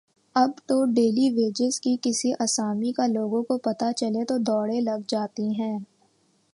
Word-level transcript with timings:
اب 0.35 0.51
تو 0.67 0.85
daily 0.85 1.29
wages 1.29 1.79
کی 1.79 1.95
کسی 2.01 2.31
آسامی 2.39 2.91
کا 2.91 3.07
لوگوں 3.07 3.43
کو 3.43 3.57
پتہ 3.57 3.91
چلے 3.97 4.25
تو 4.25 4.37
دوڑیں 4.37 4.81
لگ 4.81 4.99
جاتی 5.07 5.47
ہیں۔ 5.53 5.77